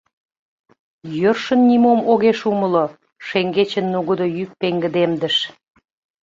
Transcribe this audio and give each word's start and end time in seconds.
—Йӧршын 1.17 1.61
нимом 1.69 1.99
огеш 2.11 2.39
умыло,— 2.51 2.85
шеҥгечын 3.27 3.85
нугыдо 3.93 4.25
йӱк 4.37 4.51
пеҥгыдемдыш. 4.59 5.35